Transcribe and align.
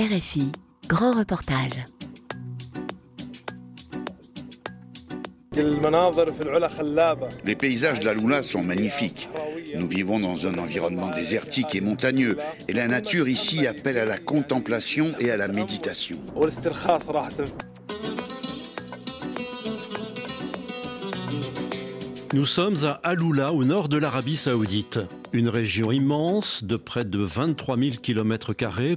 RFI, 0.00 0.50
grand 0.88 1.10
reportage. 1.10 1.84
Les 7.44 7.54
paysages 7.54 8.00
de 8.00 8.06
la 8.06 8.14
Lula 8.14 8.42
sont 8.42 8.62
magnifiques. 8.62 9.28
Nous 9.76 9.86
vivons 9.86 10.18
dans 10.18 10.46
un 10.46 10.56
environnement 10.56 11.10
désertique 11.10 11.74
et 11.74 11.82
montagneux, 11.82 12.38
et 12.66 12.72
la 12.72 12.88
nature 12.88 13.28
ici 13.28 13.66
appelle 13.66 13.98
à 13.98 14.06
la 14.06 14.16
contemplation 14.16 15.08
et 15.20 15.30
à 15.30 15.36
la 15.36 15.48
méditation. 15.48 16.16
Nous 22.32 22.46
sommes 22.46 22.86
à 22.86 22.92
Aloula, 23.02 23.52
au 23.52 23.64
nord 23.64 23.90
de 23.90 23.98
l'Arabie 23.98 24.38
Saoudite. 24.38 25.00
Une 25.32 25.48
région 25.48 25.92
immense 25.92 26.64
de 26.64 26.76
près 26.76 27.04
de 27.04 27.18
23 27.18 27.76
000 27.76 27.90
km 28.02 28.52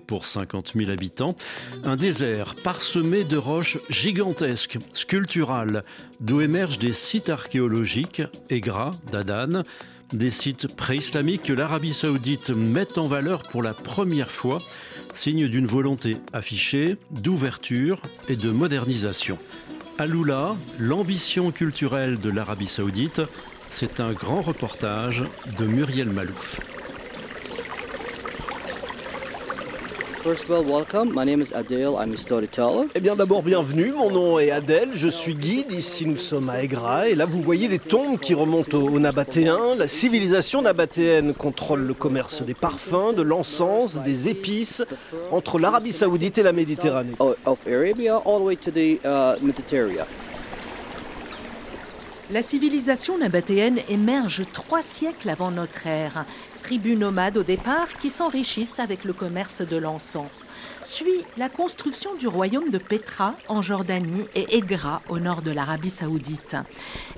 pour 0.06 0.26
50 0.26 0.74
000 0.76 0.90
habitants. 0.90 1.36
Un 1.84 1.96
désert 1.96 2.56
parsemé 2.56 3.24
de 3.24 3.38
roches 3.38 3.78
gigantesques, 3.90 4.80
sculpturales, 4.94 5.84
d'où 6.20 6.42
émergent 6.42 6.80
des 6.80 6.94
sites 6.94 7.30
archéologiques, 7.30 8.24
Egra, 8.50 8.92
d'Adan, 9.12 9.62
des 10.12 10.32
sites 10.32 10.76
pré-islamiques 10.76 11.44
que 11.44 11.54
l'Arabie 11.54 11.94
Saoudite 11.94 12.50
met 12.50 12.98
en 12.98 13.08
valeur 13.08 13.44
pour 13.44 13.62
la 13.62 13.76
première 13.76 14.32
fois, 14.32 14.60
signe 15.14 15.48
d'une 15.48 15.68
volonté 15.68 16.18
affichée 16.34 16.98
d'ouverture 17.12 18.02
et 18.28 18.36
de 18.36 18.50
modernisation. 18.50 19.38
Aloula, 20.00 20.56
l'ambition 20.80 21.52
culturelle 21.52 22.20
de 22.20 22.32
l'Arabie 22.32 22.68
saoudite, 22.68 23.22
c'est 23.74 24.00
un 24.00 24.12
grand 24.12 24.44
reportage 24.44 25.24
de 25.58 25.66
Muriel 25.66 26.08
Malouf. 26.08 26.60
Eh 32.94 33.00
bien 33.00 33.16
d'abord 33.16 33.42
bienvenue, 33.42 33.92
mon 33.92 34.12
nom 34.12 34.38
est 34.38 34.52
Adèle, 34.52 34.90
je 34.94 35.08
suis 35.08 35.34
guide, 35.34 35.72
ici 35.72 36.06
nous 36.06 36.18
sommes 36.18 36.52
à 36.52 36.62
Egra 36.62 37.10
et 37.10 37.16
là 37.16 37.26
vous 37.26 37.42
voyez 37.42 37.68
des 37.68 37.80
tombes 37.80 38.20
qui 38.20 38.36
remontent 38.36 38.78
aux 38.78 39.00
Nabatéens. 39.00 39.74
La 39.76 39.88
civilisation 39.88 40.62
nabatéenne 40.62 41.34
contrôle 41.34 41.82
le 41.82 41.96
commerce 41.96 42.44
des 42.44 42.54
parfums, 42.54 43.14
de 43.18 43.24
l'encens, 43.24 43.96
des 43.96 44.28
épices 44.30 44.84
entre 45.32 45.58
l'Arabie 45.58 45.94
saoudite 45.94 46.38
et 46.38 46.44
la 46.44 46.54
Méditerranée. 46.54 47.14
La 52.32 52.42
civilisation 52.42 53.18
nabatéenne 53.18 53.80
émerge 53.90 54.44
trois 54.54 54.82
siècles 54.82 55.30
avant 55.30 55.52
notre 55.52 55.86
ère. 55.88 56.26
Tribus 56.62 56.98
nomades 56.98 57.38
au 57.38 57.44
départ 57.44 57.90
qui 58.00 58.10
s'enrichissent 58.10 58.80
avec 58.80 59.04
le 59.04 59.12
commerce 59.12 59.62
de 59.62 59.76
l'encens 59.76 60.30
suit 60.82 61.26
la 61.38 61.50
construction 61.50 62.16
du 62.16 62.28
royaume 62.28 62.70
de 62.70 62.78
Petra 62.78 63.36
en 63.48 63.62
Jordanie 63.62 64.26
et 64.36 64.58
Egra 64.58 65.02
au 65.10 65.20
nord 65.20 65.42
de 65.42 65.52
l'Arabie 65.52 65.90
saoudite. 65.90 66.58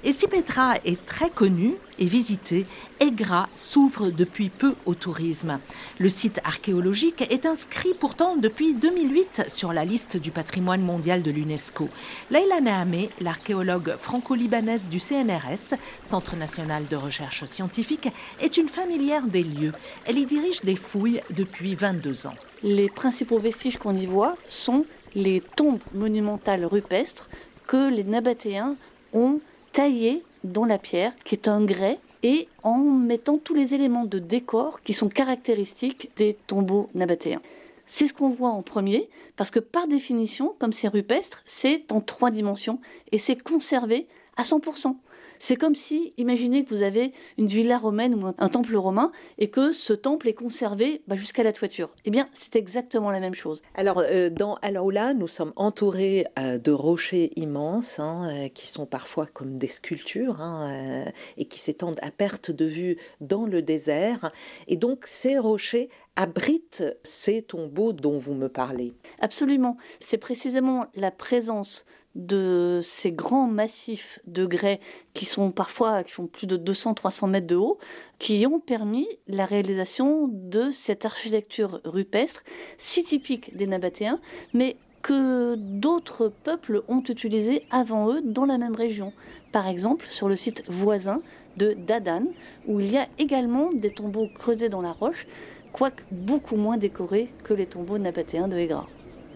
Et 0.04 0.14
si 0.14 0.28
Petra 0.28 0.76
est 0.86 1.04
très 1.06 1.30
connue 1.30 1.76
et 2.00 2.06
visitée, 2.06 2.66
Egra 3.00 3.50
s'ouvre 3.56 4.10
depuis 4.10 4.50
peu 4.50 4.76
au 4.86 4.96
tourisme. 4.96 5.60
Le 6.00 6.10
site 6.10 6.40
archéologique 6.44 7.22
est 7.22 7.46
inscrit 7.46 7.94
pourtant 7.94 8.36
depuis 8.36 8.74
2008 8.74 9.44
sur 9.48 9.74
la 9.74 9.86
liste 9.86 10.18
du 10.18 10.32
patrimoine 10.32 10.82
mondial 10.82 11.24
de 11.24 11.32
l'UNESCO. 11.32 11.90
Leila 12.32 12.62
Nahamé, 12.62 13.10
l'archéologue 13.22 13.96
franco-libanaise 13.98 14.88
du 14.88 15.00
CNRS, 15.00 15.78
Centre 16.04 16.36
national 16.36 16.88
de 16.88 16.96
recherche 16.96 17.46
scientifique, 17.46 18.10
est 18.40 18.58
une 18.58 18.70
familière 18.70 19.28
des 19.28 19.44
lieux. 19.44 19.74
Elle 20.06 20.20
y 20.20 20.26
dirige 20.26 20.62
des 20.62 20.76
fouilles 20.76 21.22
depuis 21.30 21.76
22 21.76 22.28
ans. 22.28 22.36
Les 22.64 22.90
principaux 22.90 23.40
vestiges 23.40 23.78
qu'on 23.78 23.96
y 23.96 24.06
voit 24.06 24.38
sont 24.48 24.86
les 25.14 25.42
tombes 25.42 25.80
monumentales 25.94 26.66
rupestres 26.66 27.30
que 27.68 27.90
les 27.90 28.04
Nabatéens 28.04 28.76
ont 29.14 29.40
taillées 29.72 30.24
dans 30.46 30.66
la 30.66 30.78
pierre, 30.78 31.14
qui 31.24 31.36
est 31.36 31.48
un 31.48 31.64
grès, 31.64 32.00
et 32.24 32.48
en 32.64 32.80
mettant 32.80 33.38
tous 33.38 33.54
les 33.54 33.76
éléments 33.76 34.06
de 34.06 34.20
décor 34.20 34.82
qui 34.82 34.94
sont 34.94 35.10
caractéristiques 35.10 36.10
des 36.16 36.34
tombeaux 36.34 36.90
nabatéens. 36.96 37.42
C'est 37.86 38.08
ce 38.08 38.14
qu'on 38.14 38.30
voit 38.30 38.50
en 38.50 38.64
premier, 38.64 39.10
parce 39.36 39.52
que 39.52 39.60
par 39.60 39.88
définition, 39.88 40.56
comme 40.58 40.74
c'est 40.74 40.88
rupestre, 40.88 41.44
c'est 41.46 41.92
en 41.92 42.02
trois 42.02 42.32
dimensions 42.32 42.80
et 43.12 43.20
c'est 43.20 43.42
conservé 43.42 44.08
à 44.38 44.44
100%. 44.44 44.96
C'est 45.40 45.56
comme 45.56 45.76
si, 45.76 46.14
imaginez 46.18 46.64
que 46.64 46.70
vous 46.70 46.84
avez 46.84 47.12
une 47.38 47.48
villa 47.48 47.78
romaine 47.78 48.16
ou 48.16 48.28
un 48.38 48.50
temple 48.50 48.76
romain 48.76 49.12
et 49.38 49.50
que 49.50 49.72
ce 49.72 49.94
temple 49.94 50.28
est 50.28 50.34
conservé 50.34 51.02
bah, 51.08 51.16
jusqu'à 51.16 51.44
la 51.44 51.52
toiture. 51.52 51.90
Eh 52.06 52.10
bien, 52.10 52.30
c'est 52.34 52.56
exactement 52.56 53.12
la 53.12 53.20
même 53.20 53.34
chose. 53.34 53.62
Alors, 53.76 54.00
euh, 54.00 54.30
dans 54.30 54.56
Alaoula, 54.62 55.14
nous 55.14 55.28
sommes 55.28 55.54
entourés 55.56 56.26
euh, 56.40 56.58
de 56.58 56.72
rochers 56.72 57.32
immenses 57.36 58.00
hein, 58.00 58.30
euh, 58.30 58.50
qui 58.50 58.68
sont 58.68 58.86
parfois 58.86 59.26
comme 59.26 59.58
des 59.58 59.68
sculptures 59.68 60.42
hein, 60.42 61.06
et 61.38 61.46
qui 61.46 61.60
s'étendent 61.60 62.00
à 62.02 62.12
perte 62.12 62.52
de 62.52 62.66
vue 62.66 62.98
dans 63.22 63.46
le 63.46 63.62
désert. 63.62 64.32
Et 64.68 64.78
donc, 64.78 65.06
ces 65.06 65.38
rochers 65.38 65.90
abritent 66.16 66.84
ces 67.04 67.42
tombeaux 67.42 67.94
dont 67.94 68.18
vous 68.18 68.34
me 68.34 68.48
parlez. 68.48 68.94
Absolument. 69.20 69.78
C'est 70.00 70.18
précisément 70.18 70.86
la 70.96 71.12
présence 71.12 71.86
de 72.16 72.80
ces 72.82 73.12
grands 73.12 73.48
massifs 73.48 74.20
de 74.26 74.46
grès 74.46 74.80
qui 75.14 75.26
sont 75.26 75.52
parfois 75.52 76.04
qui 76.04 76.14
font 76.14 76.28
plus 76.28 76.48
de 76.48 76.58
200-300 76.58 77.30
mètres 77.30 77.48
de 77.48 77.56
haut, 77.56 77.78
qui 78.20 78.46
ont 78.48 78.60
permis 78.60 79.08
la 79.28 79.46
réalisation 79.46 80.30
de 80.32 80.70
cette 80.70 81.06
architecture 81.06 81.82
rupestre 81.84 82.44
si 82.78 83.04
typique 83.04 83.56
des 83.56 83.68
Nabatéens, 83.68 84.20
mais 84.54 84.78
que 85.02 85.56
d'autres 85.56 86.34
peuples 86.44 86.82
ont 86.88 87.04
utilisé 87.08 87.64
avant 87.70 88.12
eux 88.12 88.22
dans 88.24 88.46
la 88.46 88.58
même 88.58 88.76
région. 88.76 89.14
Par 89.52 89.68
exemple, 89.68 90.08
sur 90.10 90.28
le 90.28 90.36
site 90.36 90.64
voisin 90.68 91.22
de 91.58 91.74
Dadan, 91.74 92.26
où 92.66 92.80
il 92.80 92.92
y 92.92 92.98
a 92.98 93.08
également 93.20 93.72
des 93.72 93.92
tombeaux 93.92 94.28
creusés 94.40 94.70
dans 94.70 94.82
la 94.82 94.92
roche, 94.92 95.28
quoique 95.74 96.04
beaucoup 96.10 96.56
moins 96.56 96.78
décorés 96.78 97.30
que 97.44 97.54
les 97.54 97.68
tombeaux 97.68 98.00
nabatéens 98.00 98.48
de 98.48 98.58
Egra. 98.58 98.88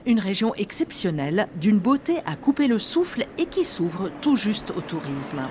Une 0.05 0.19
région 0.19 0.53
exceptionnelle, 0.55 1.47
d'une 1.59 1.77
beauté 1.77 2.17
à 2.25 2.35
couper 2.35 2.67
le 2.67 2.79
souffle 2.79 3.25
et 3.37 3.45
qui 3.45 3.65
s'ouvre 3.65 4.09
tout 4.21 4.35
juste 4.35 4.71
au 4.75 4.81
tourisme. 4.81 5.41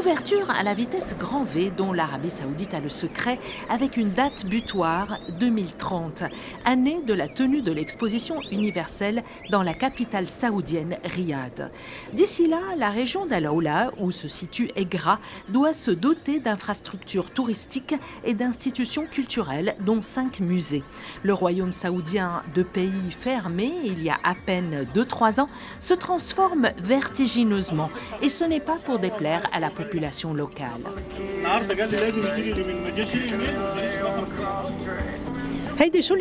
Ouverture 0.00 0.50
à 0.50 0.62
la 0.62 0.72
vitesse 0.72 1.14
grand 1.18 1.44
V 1.44 1.70
dont 1.76 1.92
l'Arabie 1.92 2.30
saoudite 2.30 2.72
a 2.72 2.80
le 2.80 2.88
secret 2.88 3.38
avec 3.68 3.98
une 3.98 4.12
date 4.12 4.46
butoir 4.46 5.18
2030, 5.38 6.22
année 6.64 7.02
de 7.02 7.12
la 7.12 7.28
tenue 7.28 7.60
de 7.60 7.70
l'exposition 7.70 8.40
universelle 8.50 9.22
dans 9.50 9.62
la 9.62 9.74
capitale 9.74 10.26
saoudienne 10.26 10.96
Riyad. 11.04 11.70
D'ici 12.14 12.48
là, 12.48 12.60
la 12.78 12.88
région 12.88 13.26
d'Alaoula, 13.26 13.90
où 13.98 14.10
se 14.10 14.26
situe 14.26 14.70
Egra, 14.74 15.20
doit 15.50 15.74
se 15.74 15.90
doter 15.90 16.40
d'infrastructures 16.40 17.30
touristiques 17.30 17.94
et 18.24 18.32
d'institutions 18.32 19.04
culturelles, 19.06 19.76
dont 19.80 20.00
cinq 20.00 20.40
musées. 20.40 20.82
Le 21.24 21.34
royaume 21.34 21.72
saoudien, 21.72 22.42
de 22.54 22.62
pays 22.62 23.10
fermé 23.10 23.70
il 23.84 24.02
y 24.02 24.08
a 24.08 24.18
à 24.24 24.34
peine 24.34 24.86
2-3 24.94 25.40
ans, 25.40 25.48
se 25.78 25.92
transforme 25.92 26.70
vertigineusement 26.82 27.90
et 28.22 28.30
ce 28.30 28.44
n'est 28.44 28.60
pas 28.60 28.76
pour 28.76 28.98
déplaire 28.98 29.42
à 29.52 29.60
la 29.60 29.68
population 29.68 29.89
locale. 30.34 30.68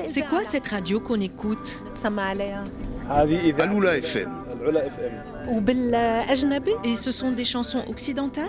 C'est 0.07 0.22
quoi 0.22 0.41
cette 0.46 0.68
radio 0.68 1.00
qu'on 1.00 1.19
écoute? 1.19 1.81
Aloula 3.52 3.97
FM. 3.97 4.30
Et 6.84 6.96
ce 6.96 7.12
sont 7.12 7.31
des 7.31 7.46
chansons 7.46 7.84
occidentales? 7.88 8.46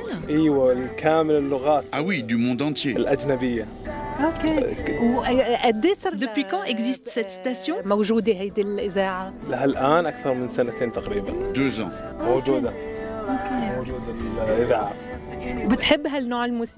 Ah 1.92 2.02
oui, 2.02 2.22
du 2.22 2.36
monde 2.36 2.62
entier. 2.62 2.94
Depuis 6.14 6.44
quand 6.44 6.64
existe 6.64 7.08
cette 7.08 7.30
station? 7.30 7.76
Deux 11.54 11.80
ans. 11.80 11.90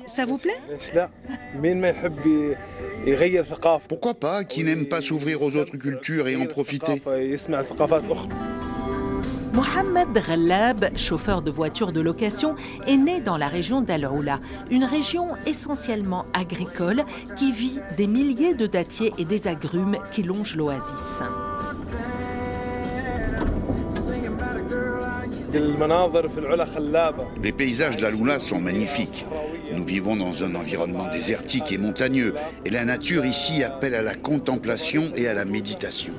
Ça 0.07 0.25
vous 0.27 0.39
plaît؟ 0.39 0.59
Pourquoi 3.89 4.15
pas 4.15 4.45
Qui 4.45 4.65
n'aime 4.65 4.87
pas 4.87 5.01
s'ouvrir 5.01 5.43
aux 5.43 5.57
autres 5.57 5.77
cultures 5.77 6.29
et 6.29 6.37
en 6.37 6.47
profiter 6.47 7.03
Mohamed 9.53 10.09
Ghallab, 10.15 10.97
chauffeur 10.97 11.43
de 11.43 11.51
voiture 11.51 11.93
de 11.93 12.01
location, 12.01 12.57
est 12.87 12.97
né 12.97 13.21
dans 13.21 13.37
la 13.37 13.49
région 13.49 13.83
d'Al 13.83 14.07
Oula, 14.07 14.41
une 14.71 14.85
région 14.85 15.37
essentiellement 15.45 16.25
agricole 16.33 17.05
qui 17.37 17.53
vit 17.53 17.79
des 17.99 18.07
milliers 18.07 18.55
de 18.55 18.67
dattiers 18.67 19.13
et 19.19 19.27
des 19.27 19.49
agrumes 19.49 19.99
qui 20.11 20.23
longent 20.23 20.57
l'oasis. 20.57 21.23
Les 27.43 27.53
paysages 27.53 27.97
de 27.99 28.03
la 28.03 28.11
Lula 28.11 28.39
sont 28.39 28.59
magnifiques. 28.59 29.27
Nous 29.73 29.85
vivons 29.85 30.17
dans 30.17 30.43
un 30.43 30.55
environnement 30.55 31.09
désertique 31.11 31.73
et 31.73 31.79
montagneux, 31.79 32.35
et 32.65 32.71
la 32.71 32.85
nature 32.85 33.27
ici 33.27 33.63
appelle 33.63 33.95
à 33.95 34.03
la 34.03 34.15
contemplation 34.15 35.03
et 35.17 35.29
à 35.29 35.35
la 35.35 35.45
méditation. 35.45 36.15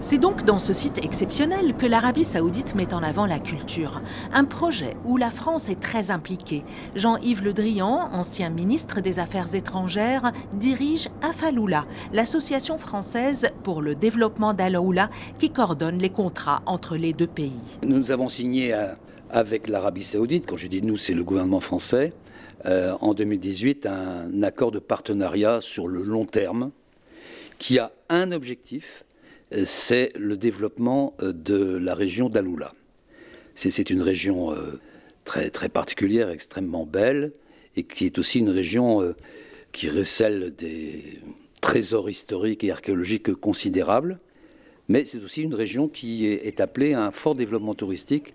C'est 0.00 0.18
donc 0.18 0.44
dans 0.44 0.58
ce 0.58 0.72
site 0.72 0.98
exceptionnel 1.02 1.74
que 1.76 1.86
l'Arabie 1.86 2.24
saoudite 2.24 2.74
met 2.74 2.92
en 2.92 3.02
avant 3.02 3.26
la 3.26 3.38
culture. 3.38 4.02
Un 4.32 4.44
projet 4.44 4.96
où 5.04 5.16
la 5.16 5.30
France 5.30 5.68
est 5.68 5.80
très 5.80 6.10
impliquée. 6.10 6.62
Jean-Yves 6.94 7.42
Le 7.42 7.52
Drian, 7.52 8.08
ancien 8.12 8.50
ministre 8.50 9.00
des 9.00 9.18
Affaires 9.18 9.54
étrangères, 9.54 10.30
dirige 10.54 11.08
Afaloula, 11.22 11.86
l'association 12.12 12.76
française 12.76 13.50
pour 13.62 13.80
le 13.80 13.94
développement 13.94 14.52
d'Aloula 14.52 15.08
qui 15.38 15.50
coordonne 15.50 15.98
les 15.98 16.10
contrats 16.10 16.62
entre 16.66 16.96
les 16.96 17.12
deux 17.12 17.26
pays. 17.26 17.52
Nous 17.82 18.12
avons 18.12 18.28
signé 18.28 18.74
euh, 18.74 18.88
avec 19.30 19.68
l'Arabie 19.68 20.04
saoudite, 20.04 20.46
quand 20.46 20.56
je 20.56 20.66
dis 20.66 20.82
nous, 20.82 20.96
c'est 20.96 21.14
le 21.14 21.24
gouvernement 21.24 21.60
français, 21.60 22.12
euh, 22.66 22.94
en 23.00 23.14
2018 23.14 23.86
un 23.86 24.42
accord 24.42 24.70
de 24.70 24.78
partenariat 24.78 25.60
sur 25.60 25.86
le 25.86 26.02
long 26.02 26.24
terme 26.24 26.70
qui 27.58 27.78
a 27.78 27.92
un 28.08 28.32
objectif, 28.32 29.04
c'est 29.64 30.12
le 30.16 30.36
développement 30.36 31.14
euh, 31.22 31.32
de 31.32 31.76
la 31.76 31.94
région 31.94 32.28
d'Aloula. 32.28 32.74
C'est 33.54 33.90
une 33.90 34.02
région 34.02 34.52
euh, 34.52 34.80
très, 35.24 35.50
très 35.50 35.68
particulière, 35.68 36.30
extrêmement 36.30 36.86
belle, 36.86 37.32
et 37.76 37.84
qui 37.84 38.06
est 38.06 38.18
aussi 38.18 38.40
une 38.40 38.50
région 38.50 39.00
euh, 39.00 39.14
qui 39.70 39.88
recèle 39.88 40.54
des 40.56 41.20
trésors 41.60 42.10
historiques 42.10 42.64
et 42.64 42.72
archéologiques 42.72 43.32
considérables. 43.34 44.18
Mais 44.88 45.04
c'est 45.04 45.22
aussi 45.22 45.42
une 45.42 45.54
région 45.54 45.88
qui 45.88 46.26
est 46.26 46.60
appelée 46.60 46.92
à 46.92 47.06
un 47.06 47.10
fort 47.10 47.34
développement 47.34 47.74
touristique, 47.74 48.34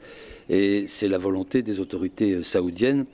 et 0.50 0.85
c'est 0.88 1.07
la 1.07 1.19
volonté 1.19 1.61
des 1.61 1.79
autorités 1.79 2.44
saoudiennes 2.44 3.06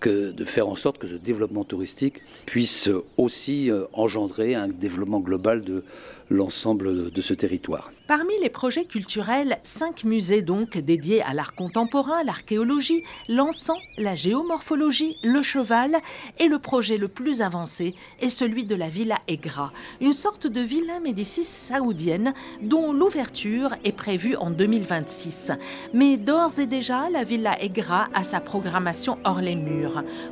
que 0.00 0.30
de 0.30 0.44
faire 0.44 0.68
en 0.68 0.76
sorte 0.76 0.98
que 0.98 1.06
ce 1.06 1.14
développement 1.14 1.64
touristique 1.64 2.22
puisse 2.44 2.88
aussi 3.16 3.70
engendrer 3.92 4.54
un 4.54 4.68
développement 4.68 5.20
global 5.20 5.62
de 5.62 5.84
l'ensemble 6.30 7.10
de 7.10 7.20
ce 7.20 7.34
territoire. 7.34 7.90
Parmi 8.06 8.32
les 8.42 8.50
projets 8.50 8.84
culturels, 8.84 9.58
cinq 9.62 10.04
musées 10.04 10.42
donc 10.42 10.76
dédiés 10.78 11.22
à 11.22 11.34
l'art 11.34 11.54
contemporain, 11.54 12.22
l'archéologie, 12.24 13.02
l'encens, 13.28 13.78
la 13.98 14.14
géomorphologie, 14.14 15.16
le 15.22 15.42
cheval 15.42 15.96
et 16.38 16.48
le 16.48 16.58
projet 16.58 16.98
le 16.98 17.08
plus 17.08 17.42
avancé 17.42 17.94
est 18.20 18.28
celui 18.28 18.64
de 18.64 18.74
la 18.74 18.88
Villa 18.88 19.18
Egra, 19.28 19.72
une 20.00 20.12
sorte 20.12 20.46
de 20.46 20.60
villa 20.60 21.00
Médicis 21.00 21.44
saoudienne 21.44 22.34
dont 22.62 22.92
l'ouverture 22.92 23.70
est 23.84 23.92
prévue 23.92 24.36
en 24.36 24.50
2026. 24.50 25.52
Mais 25.94 26.16
d'ores 26.16 26.58
et 26.58 26.66
déjà, 26.66 27.08
la 27.10 27.24
Villa 27.24 27.60
Egra 27.62 28.08
a 28.14 28.24
sa 28.24 28.40
programmation 28.40 29.18
hors 29.24 29.40
les 29.40 29.56
murs 29.56 29.85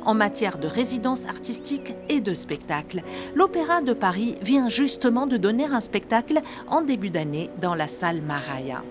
en 0.05 0.13
matière 0.13 0.57
de 0.57 0.67
résidence 0.67 1.25
artistique 1.25 1.95
et 2.09 2.21
de 2.21 2.33
spectacle. 2.33 3.03
L'Opéra 3.35 3.81
de 3.81 3.93
Paris 3.93 4.35
vient 4.41 4.69
justement 4.69 5.27
de 5.27 5.37
donner 5.37 5.65
un 5.65 5.81
spectacle 5.81 6.41
en 6.67 6.81
début 6.81 7.09
d'année 7.09 7.49
dans 7.61 7.75
la 7.75 7.87
salle 7.87 8.21
Maraya. 8.21 8.83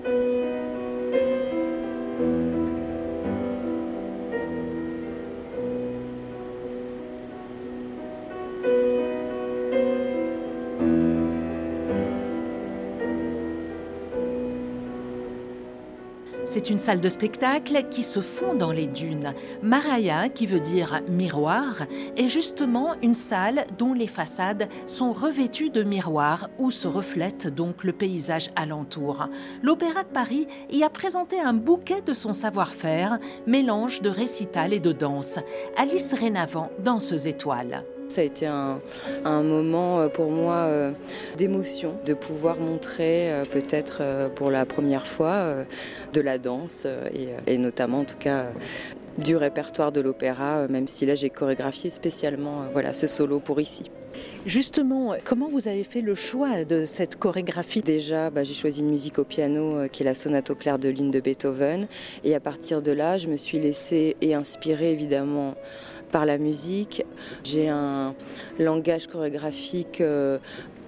C'est 16.54 16.70
une 16.70 16.78
salle 16.78 17.00
de 17.00 17.08
spectacle 17.08 17.82
qui 17.90 18.04
se 18.04 18.20
fond 18.20 18.54
dans 18.54 18.70
les 18.70 18.86
dunes. 18.86 19.34
Maraya, 19.60 20.28
qui 20.28 20.46
veut 20.46 20.60
dire 20.60 21.00
miroir, 21.08 21.82
est 22.16 22.28
justement 22.28 22.94
une 23.02 23.14
salle 23.14 23.66
dont 23.76 23.92
les 23.92 24.06
façades 24.06 24.68
sont 24.86 25.12
revêtues 25.12 25.70
de 25.70 25.82
miroirs 25.82 26.48
où 26.60 26.70
se 26.70 26.86
reflète 26.86 27.48
donc 27.48 27.82
le 27.82 27.92
paysage 27.92 28.50
alentour. 28.54 29.26
L'Opéra 29.64 30.04
de 30.04 30.08
Paris 30.14 30.46
y 30.70 30.84
a 30.84 30.90
présenté 30.90 31.40
un 31.40 31.54
bouquet 31.54 32.02
de 32.02 32.14
son 32.14 32.32
savoir-faire, 32.32 33.18
mélange 33.48 34.00
de 34.00 34.08
récital 34.08 34.72
et 34.72 34.78
de 34.78 34.92
danse. 34.92 35.40
Alice 35.76 36.14
Rénavant, 36.14 36.70
danseuse 36.78 37.26
étoile. 37.26 37.84
Ça 38.14 38.20
a 38.20 38.24
été 38.24 38.46
un, 38.46 38.80
moment 39.42 39.98
euh, 39.98 40.08
pour 40.08 40.30
moi 40.30 40.66
euh, 40.68 40.92
d'émotion, 41.36 41.98
de 42.06 42.14
pouvoir 42.14 42.58
montrer 42.58 43.32
euh, 43.32 43.44
peut-être 43.44 44.02
pour 44.36 44.52
la 44.52 44.64
première 44.64 45.08
fois 45.08 45.56
de 46.12 46.20
la 46.20 46.38
danse 46.38 46.86
et, 47.48 47.58
notamment 47.58 48.00
en 48.00 48.04
tout 48.04 48.16
cas 48.16 48.46
du 49.18 49.34
répertoire 49.34 49.90
de 49.90 50.00
l'opéra, 50.00 50.68
même 50.68 50.86
si 50.86 51.06
là 51.06 51.16
j'ai 51.16 51.28
chorégraphié 51.28 51.90
spécialement 51.90 52.66
voilà, 52.72 52.92
ce 52.92 53.08
solo 53.08 53.40
pour 53.40 53.60
ici. 53.60 53.90
Justement, 54.46 55.16
comment 55.24 55.48
vous 55.48 55.66
avez 55.66 55.82
fait 55.82 56.00
le 56.00 56.14
choix 56.14 56.62
de 56.62 56.84
cette 56.84 57.16
chorégraphie? 57.16 57.80
Déjà, 57.80 58.30
bah, 58.30 58.44
j'ai 58.44 58.54
choisi 58.54 58.82
une 58.82 58.90
musique 58.90 59.18
au 59.18 59.24
piano 59.24 59.88
qui 59.88 60.04
est 60.04 60.06
la 60.06 60.14
sonate 60.14 60.50
au 60.50 60.54
clair 60.54 60.78
de 60.78 60.88
lune 60.88 61.10
de 61.10 61.18
Beethoven. 61.18 61.88
Et 62.22 62.36
à 62.36 62.40
partir 62.40 62.80
de 62.80 62.92
là, 62.92 63.18
je 63.18 63.26
me 63.26 63.36
suis 63.36 63.58
laissée 63.58 64.16
et 64.20 64.34
inspirée 64.34 64.92
évidemment 64.92 65.56
par 66.14 66.26
la 66.26 66.38
musique. 66.38 67.04
J'ai 67.42 67.68
un 67.68 68.14
langage 68.60 69.08
chorégraphique 69.08 70.00
euh, 70.00 70.38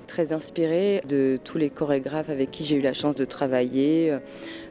très 0.07 0.33
inspiré 0.33 1.03
de 1.09 1.41
tous 1.43 1.59
les 1.59 1.69
chorégraphes 1.69 2.31
avec 2.31 2.53
qui 2.53 2.65
j'ai 2.65 2.77
eu 2.77 2.81
la 2.81 2.93
chance 2.93 3.17
de 3.17 3.25
travailler. 3.25 4.17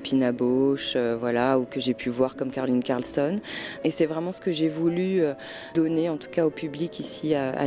Pina 0.05 0.31
Bausch, 0.31 0.93
euh, 0.95 1.17
voilà, 1.19 1.57
ou 1.57 1.65
que 1.65 1.79
j'ai 1.79 1.95
pu 1.95 2.09
voir 2.09 2.35
comme 2.35 2.51
Caroline 2.51 2.83
Carlson. 2.83 3.39
Et 3.83 3.89
c'est 3.89 4.05
vraiment 4.05 4.31
ce 4.31 4.39
que 4.39 4.51
j'ai 4.51 4.67
voulu 4.67 5.23
euh, 5.23 5.33
donner, 5.73 6.09
en 6.09 6.17
tout 6.17 6.29
cas 6.29 6.45
au 6.45 6.51
public 6.51 6.99
ici 6.99 7.33
à, 7.33 7.53
à 7.59 7.65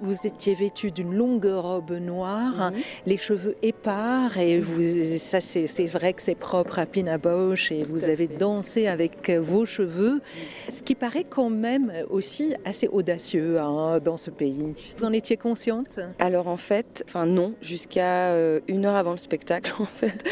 Vous 0.00 0.26
étiez 0.26 0.54
vêtue 0.54 0.90
d'une 0.90 1.14
longue 1.14 1.44
robe 1.46 1.92
noire, 1.92 2.72
mhm. 2.72 2.80
les 3.06 3.16
cheveux 3.16 3.54
épars, 3.62 4.38
et 4.38 4.58
vous, 4.58 4.82
ça 5.18 5.40
c'est 5.40 5.86
vrai 5.86 6.14
que 6.14 6.22
c'est 6.22 6.34
propre 6.34 6.80
à 6.80 6.86
Pina 6.86 7.16
Bausch, 7.16 7.70
et 7.70 7.84
vous 7.84 8.08
avez 8.08 8.26
dansé 8.26 8.88
avec 8.88 9.30
vos 9.30 9.64
cheveux, 9.64 10.20
ce 10.68 10.82
qui 10.82 10.96
paraît 10.96 11.26
quand 11.30 11.50
même 11.50 11.92
aussi 12.10 12.56
assez 12.64 12.88
audacieux 12.88 13.60
hein, 13.60 14.00
dans 14.02 14.16
ce 14.16 14.30
pays. 14.30 14.74
Vous 14.98 15.04
en 15.04 15.12
étiez 15.12 15.36
consciente? 15.36 16.00
Alors 16.18 16.48
en 16.48 16.56
fait, 16.56 17.04
enfin 17.06 17.24
non, 17.24 17.54
jusqu'à 17.62 18.30
euh, 18.30 18.58
une 18.66 18.84
heure 18.84 18.96
avant 18.96 19.12
le 19.12 19.18
spectacle 19.18 19.74
en 19.78 19.84
fait, 19.84 20.24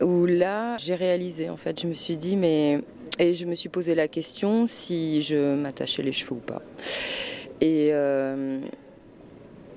où 0.00 0.24
là 0.24 0.77
j'ai 0.78 0.94
réalisé 0.94 1.48
en 1.48 1.56
fait. 1.56 1.80
Je 1.80 1.86
me 1.86 1.94
suis 1.94 2.16
dit, 2.16 2.36
mais. 2.36 2.80
Et 3.18 3.34
je 3.34 3.46
me 3.46 3.54
suis 3.54 3.68
posé 3.68 3.94
la 3.96 4.06
question 4.06 4.66
si 4.66 5.22
je 5.22 5.54
m'attachais 5.54 6.02
les 6.02 6.12
cheveux 6.12 6.36
ou 6.36 6.40
pas. 6.40 6.62
Et. 7.60 7.90
Euh, 7.92 8.60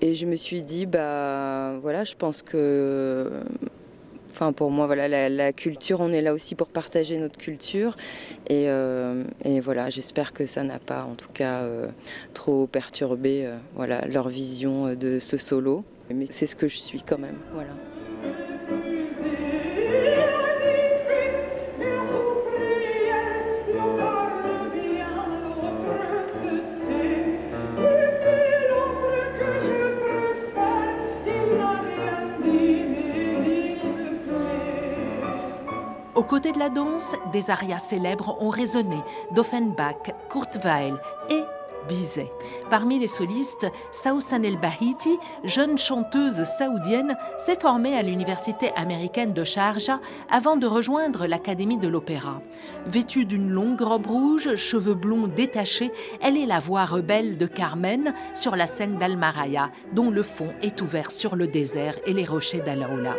et 0.04 0.16
je 0.16 0.26
me 0.26 0.36
suis 0.36 0.64
dit, 0.64 0.88
bah 0.88 1.78
voilà, 1.82 2.04
je 2.04 2.16
pense 2.16 2.42
que. 2.42 3.30
Enfin, 4.32 4.54
pour 4.54 4.72
moi, 4.72 4.88
voilà, 4.88 5.30
la, 5.30 5.54
culture, 5.54 6.00
on 6.00 6.12
est 6.12 6.22
là 6.22 6.34
aussi 6.34 6.56
pour 6.56 6.70
partager 6.70 7.18
notre 7.18 7.38
culture. 7.38 7.98
Et, 8.48 8.70
euh, 8.70 9.26
et 9.44 9.60
voilà, 9.60 9.90
j'espère 9.90 10.32
que 10.32 10.46
ça 10.46 10.64
n'a 10.64 10.80
pas, 10.80 11.04
en 11.04 11.16
tout 11.16 11.30
cas, 11.34 11.64
euh, 11.64 11.88
trop 12.34 12.66
perturbé 12.66 13.48
voilà, 13.76 14.08
leur 14.08 14.30
vision 14.30 14.96
de 14.96 15.20
ce 15.20 15.38
solo. 15.38 15.84
Mais 16.10 16.26
c'est 16.30 16.46
ce 16.46 16.56
que 16.56 16.68
je 16.68 16.78
suis 16.78 17.04
quand 17.04 17.20
même. 17.20 17.38
Voilà. 17.54 17.72
Aux 36.22 36.24
côtés 36.24 36.52
de 36.52 36.60
la 36.60 36.70
danse, 36.70 37.16
des 37.34 37.50
arias 37.50 37.80
célèbres 37.80 38.38
ont 38.42 38.50
résonné 38.50 38.98
d'Offenbach, 39.32 40.14
Kurt 40.30 40.60
Weill 40.64 41.02
et 41.32 41.42
Bizet. 41.90 42.32
Parmi 42.70 43.00
les 43.00 43.08
solistes, 43.08 43.66
Saousan 43.90 44.44
El 44.44 44.60
Bahiti, 44.60 45.18
jeune 45.44 45.80
chanteuse 45.80 46.44
saoudienne, 46.44 47.18
s'est 47.40 47.58
formée 47.60 47.98
à 47.98 48.04
l'université 48.04 48.72
américaine 48.76 49.34
de 49.34 49.44
Sharjah 49.44 50.00
avant 50.30 50.58
de 50.58 50.68
rejoindre 50.68 51.26
l'Académie 51.26 51.80
de 51.80 51.88
l'Opéra. 51.88 52.40
Vêtue 52.86 53.26
d'une 53.26 53.50
longue 53.50 53.82
robe 53.82 54.06
rouge, 54.06 54.56
cheveux 54.58 54.94
blonds 54.94 55.26
détachés, 55.26 55.92
elle 56.22 56.38
est 56.38 56.46
la 56.46 56.60
voix 56.60 56.86
rebelle 56.86 57.36
de 57.40 57.48
Carmen 57.48 58.14
sur 58.36 58.56
la 58.56 58.68
scène 58.68 59.00
d'Almaraya, 59.00 59.72
dont 59.94 60.12
le 60.12 60.22
fond 60.22 60.54
est 60.62 60.84
ouvert 60.84 61.10
sur 61.10 61.36
le 61.36 61.48
désert 61.48 61.96
et 62.06 62.14
les 62.14 62.26
rochers 62.26 62.62
d'Alaoula. 62.62 63.16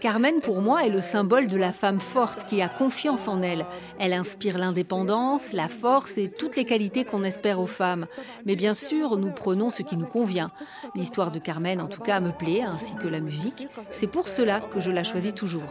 Carmen, 0.00 0.40
pour 0.42 0.60
moi, 0.60 0.84
est 0.84 0.88
le 0.88 1.00
symbole 1.00 1.46
de 1.46 1.56
la 1.56 1.72
femme 1.72 2.00
forte 2.00 2.46
qui 2.46 2.60
a 2.60 2.68
confiance 2.68 3.28
en 3.28 3.42
elle. 3.42 3.64
Elle 4.00 4.12
inspire 4.12 4.58
l'indépendance, 4.58 5.52
la 5.52 5.68
force 5.68 6.18
et 6.18 6.28
toutes 6.28 6.56
les 6.56 6.64
qualités 6.64 7.04
qu'on 7.04 7.22
espère 7.22 7.60
aux 7.60 7.68
femmes. 7.68 8.06
Mais 8.44 8.56
bien 8.56 8.74
sûr, 8.74 9.18
nous 9.18 9.30
prenons 9.30 9.70
ce 9.70 9.84
qui 9.84 9.96
nous 9.96 10.06
convient. 10.06 10.50
L'histoire 10.96 11.30
de 11.30 11.38
Carmen, 11.38 11.80
en 11.80 11.86
tout 11.86 12.02
cas, 12.02 12.18
me 12.18 12.32
plaît, 12.32 12.62
ainsi 12.62 12.96
que 12.96 13.06
la 13.06 13.20
musique. 13.20 13.68
C'est 13.92 14.10
pour 14.10 14.26
cela 14.26 14.58
que 14.58 14.80
je 14.80 14.90
la 14.90 15.04
choisis 15.04 15.32
toujours. 15.32 15.62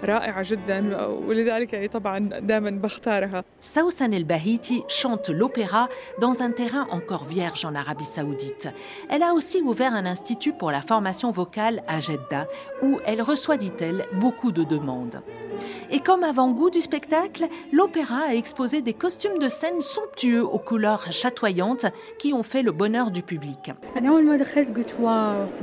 Saousan 3.59 4.11
El-Bahiti 4.13 4.83
chante 4.87 5.27
l'opéra 5.27 5.89
dans 6.21 6.41
un 6.41 6.51
terrain 6.51 6.87
encore 6.91 7.25
vierge 7.25 7.65
en 7.65 7.75
Arabie 7.75 8.05
Saoudite. 8.05 8.69
Elle 9.09 9.23
a 9.23 9.33
aussi 9.33 9.61
ouvert 9.61 9.96
un 9.97 10.05
institut 10.05 10.53
pour 10.53 10.71
la 10.71 10.81
formation 10.81 11.31
vocale 11.31 11.83
à 11.87 11.99
Jeddah, 11.99 12.47
où 12.81 12.99
elle 13.05 13.21
reçoit, 13.21 13.57
dit-elle, 13.57 14.05
beaucoup 14.13 14.51
de 14.51 14.63
demandes. 14.63 15.21
Et 15.89 15.99
comme 15.99 16.23
avant-goût 16.23 16.69
du 16.69 16.81
spectacle, 16.81 17.47
l'opéra 17.71 18.21
a 18.29 18.33
exposé 18.33 18.81
des 18.81 18.93
costumes 18.93 19.39
de 19.39 19.47
scène 19.47 19.81
somptueux 19.81 20.45
aux 20.45 20.59
couleurs 20.59 21.11
chatoyantes 21.11 21.85
qui 22.19 22.33
ont 22.33 22.43
fait 22.43 22.61
le 22.61 22.71
bonheur 22.71 23.11
du 23.11 23.23
public. 23.23 23.71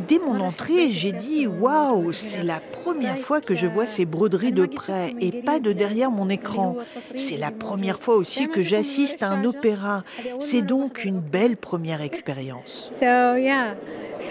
Dès 0.08 0.18
mon 0.18 0.40
entrée, 0.40 0.90
j'ai 0.90 1.12
dit 1.12 1.46
Waouh, 1.46 2.12
c'est 2.12 2.42
la 2.42 2.60
première 2.60 3.18
fois 3.18 3.40
que 3.40 3.54
je 3.54 3.66
vois 3.66 3.86
ces 3.86 4.04
broderies 4.04 4.52
de 4.52 4.66
près 4.66 5.14
et 5.20 5.42
pas 5.42 5.60
de 5.60 5.72
derrière 5.72 6.10
mon 6.10 6.28
écran. 6.28 6.76
C'est 7.16 7.36
la 7.36 7.50
première 7.50 8.00
fois 8.00 8.16
aussi 8.16 8.48
que 8.48 8.62
j'assiste 8.62 9.22
à 9.22 9.30
un 9.30 9.44
opéra. 9.44 10.04
C'est 10.40 10.62
donc 10.62 11.04
une 11.04 11.20
belle 11.20 11.56
première 11.56 12.02
expérience. 12.02 12.90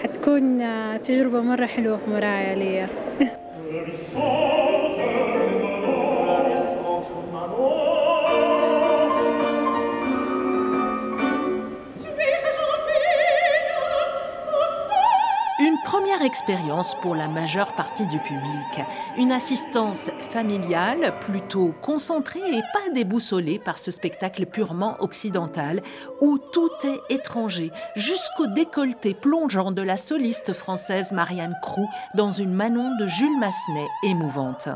حتكون 0.02 0.58
تجربة 0.98 1.40
مرة 1.40 1.66
حلوة 1.66 1.96
في 1.96 2.10
مرايا 2.10 2.54
ليا. 2.54 2.88
première 15.84 16.22
expérience 16.22 16.96
pour 17.02 17.14
la 17.14 17.28
majeure 17.28 17.74
partie 17.74 18.06
du 18.06 18.18
public. 18.18 18.86
Une 19.16 19.30
assistance 19.30 20.10
familiale, 20.30 21.14
plutôt 21.20 21.74
concentrée 21.82 22.40
et 22.40 22.62
pas 22.72 22.92
déboussolée 22.92 23.58
par 23.58 23.78
ce 23.78 23.90
spectacle 23.90 24.46
purement 24.46 24.96
occidental, 25.00 25.82
où 26.20 26.38
tout 26.38 26.70
est 26.84 27.14
étranger, 27.14 27.70
jusqu'au 27.94 28.46
décolleté 28.46 29.14
plongeant 29.14 29.70
de 29.70 29.82
la 29.82 29.96
soliste 29.96 30.54
française 30.54 31.12
Marianne 31.12 31.56
Crou 31.62 31.86
dans 32.14 32.32
une 32.32 32.52
Manon 32.52 32.96
de 32.98 33.06
Jules 33.06 33.38
Massenet 33.38 33.86
émouvante. 34.02 34.68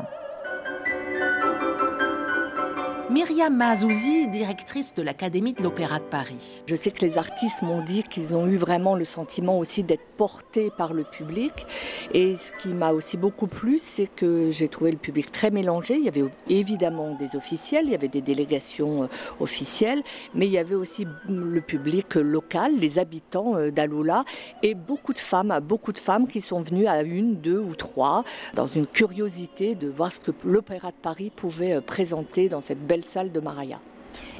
Myriam 3.09 3.55
Mazouzi, 3.57 4.27
directrice 4.27 4.93
de 4.93 5.01
l'Académie 5.01 5.53
de 5.53 5.63
l'Opéra 5.63 5.97
de 5.97 6.03
Paris. 6.03 6.61
Je 6.67 6.75
sais 6.75 6.91
que 6.91 7.03
les 7.03 7.17
artistes 7.17 7.63
m'ont 7.63 7.83
dit 7.83 8.03
qu'ils 8.03 8.35
ont 8.35 8.45
eu 8.45 8.55
vraiment 8.55 8.93
le 8.93 9.03
sentiment 9.03 9.57
aussi 9.57 9.81
d'être 9.81 10.05
portés 10.15 10.69
par 10.77 10.93
le 10.93 11.03
public. 11.03 11.65
Et 12.13 12.35
ce 12.35 12.51
qui 12.61 12.67
m'a 12.67 12.91
aussi 12.91 13.17
beaucoup 13.17 13.47
plu, 13.47 13.79
c'est 13.79 14.05
que 14.05 14.51
j'ai 14.51 14.67
trouvé 14.67 14.91
le 14.91 14.97
public 14.97 15.31
très 15.31 15.49
mélangé. 15.49 15.95
Il 15.95 16.05
y 16.05 16.07
avait 16.07 16.25
évidemment 16.49 17.15
des 17.15 17.35
officiels, 17.35 17.85
il 17.85 17.91
y 17.93 17.95
avait 17.95 18.09
des 18.09 18.21
délégations 18.21 19.03
euh, 19.03 19.07
officielles, 19.39 20.03
mais 20.35 20.45
il 20.45 20.51
y 20.51 20.59
avait 20.59 20.75
aussi 20.75 21.07
le 21.27 21.61
public 21.61 22.13
local, 22.13 22.73
les 22.77 22.99
habitants 22.99 23.55
euh, 23.55 23.71
d'Aloula, 23.71 24.23
et 24.61 24.75
beaucoup 24.75 25.13
de 25.13 25.19
femmes, 25.19 25.59
beaucoup 25.63 25.93
de 25.93 25.97
femmes 25.97 26.27
qui 26.27 26.41
sont 26.41 26.61
venues 26.61 26.85
à 26.85 27.01
une, 27.01 27.37
deux 27.37 27.59
ou 27.59 27.73
trois, 27.73 28.23
dans 28.53 28.67
une 28.67 28.85
curiosité 28.85 29.73
de 29.73 29.87
voir 29.87 30.11
ce 30.11 30.19
que 30.19 30.31
l'Opéra 30.43 30.89
de 30.89 30.97
Paris 31.01 31.31
pouvait 31.35 31.73
euh, 31.73 31.81
présenter 31.81 32.49
dans 32.49 32.61
cette 32.61 32.85
belle 32.85 32.98
salle 33.03 33.31
de 33.31 33.39
Maraya. 33.39 33.79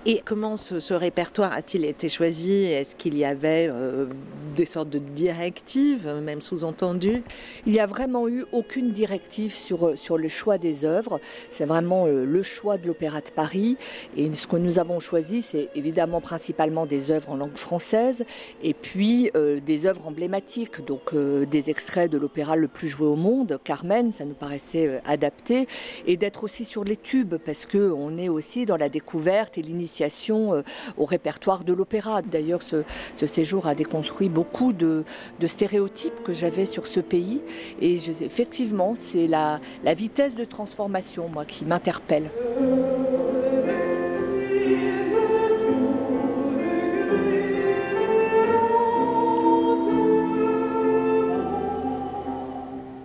Et 0.05 0.21
comment 0.23 0.55
ce, 0.55 0.93
répertoire 0.93 1.51
a-t-il 1.51 1.83
été 1.83 2.07
choisi? 2.07 2.63
Est-ce 2.63 2.95
qu'il 2.95 3.17
y 3.17 3.25
avait 3.25 3.67
euh, 3.69 4.07
des 4.55 4.63
sortes 4.63 4.89
de 4.89 4.99
directives, 4.99 6.07
même 6.23 6.41
sous-entendues? 6.41 7.21
Il 7.65 7.73
n'y 7.73 7.81
a 7.81 7.85
vraiment 7.85 8.29
eu 8.29 8.45
aucune 8.53 8.91
directive 8.91 9.53
sur, 9.53 9.87
euh, 9.87 9.95
sur 9.97 10.17
le 10.17 10.29
choix 10.29 10.57
des 10.57 10.85
œuvres. 10.85 11.19
C'est 11.51 11.65
vraiment 11.65 12.05
euh, 12.05 12.25
le 12.25 12.43
choix 12.43 12.77
de 12.77 12.87
l'Opéra 12.87 13.19
de 13.19 13.29
Paris. 13.29 13.77
Et 14.15 14.31
ce 14.31 14.47
que 14.47 14.55
nous 14.55 14.79
avons 14.79 15.01
choisi, 15.01 15.41
c'est 15.41 15.69
évidemment 15.75 16.21
principalement 16.21 16.85
des 16.85 17.11
œuvres 17.11 17.31
en 17.31 17.35
langue 17.35 17.57
française 17.57 18.23
et 18.63 18.73
puis 18.73 19.31
des 19.65 19.85
œuvres 19.85 20.07
emblématiques, 20.07 20.83
donc 20.85 21.13
des 21.13 21.69
extraits 21.69 22.11
de 22.11 22.17
l'opéra 22.17 22.55
le 22.55 22.67
plus 22.67 22.87
joué 22.87 23.07
au 23.07 23.15
monde, 23.15 23.59
Carmen, 23.63 24.11
ça 24.11 24.25
nous 24.25 24.33
paraissait 24.33 25.01
adapté, 25.05 25.67
et 26.05 26.17
d'être 26.17 26.43
aussi 26.43 26.65
sur 26.65 26.83
les 26.83 26.97
tubes 26.97 27.35
parce 27.35 27.65
qu'on 27.65 28.17
est 28.17 28.29
aussi 28.29 28.65
dans 28.65 28.77
la 28.77 28.89
découverte 28.89 29.57
et 29.57 29.61
l'initiation 29.69 30.53
euh, 30.53 30.61
au 30.97 31.05
répertoire 31.05 31.63
de 31.63 31.73
l'opéra. 31.73 32.21
D'ailleurs, 32.21 32.61
ce, 32.61 32.83
séjour 33.25 33.67
a 33.67 33.75
déconstruit 33.75 34.29
beaucoup 34.29 34.73
de, 34.73 35.03
stéréotypes 35.45 36.23
que 36.23 36.33
j'avais 36.33 36.65
sur 36.65 36.87
ce 36.87 36.99
pays. 36.99 37.41
Et 37.81 37.95
effectivement, 37.95 38.93
c'est 38.95 39.27
la, 39.27 39.59
la 39.83 39.93
vitesse 39.93 40.35
de 40.35 40.45
transformation, 40.45 41.29
moi, 41.29 41.45
qui 41.45 41.65
m'interpelle. 41.65 42.29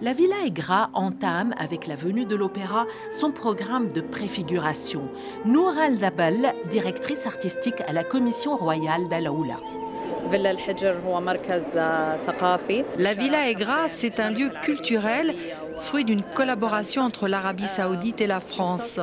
La 0.04 0.12
Villa 0.12 0.36
Aigra 0.44 0.90
entame, 0.92 1.54
avec 1.56 1.86
la 1.86 1.94
venue 1.94 2.26
de 2.26 2.36
l'opéra, 2.36 2.86
son 3.10 3.32
programme 3.32 3.90
de 3.90 4.02
préfiguration. 4.02 5.08
Nour 5.46 5.78
Al-Dabal, 5.78 6.52
directrice 6.68 7.26
artistique 7.26 7.80
à 7.88 7.94
la 7.94 8.04
Commission 8.04 8.54
royale 8.54 9.08
d'Alaoula. 9.08 9.56
La 12.98 13.14
Villa 13.14 13.48
Aigra, 13.48 13.88
c'est 13.88 14.20
un 14.20 14.28
lieu 14.28 14.50
culturel, 14.62 15.34
fruit 15.78 16.04
d'une 16.04 16.22
collaboration 16.22 17.00
entre 17.00 17.26
l'Arabie 17.26 17.66
saoudite 17.66 18.20
et 18.20 18.26
la 18.26 18.40
France. 18.40 19.00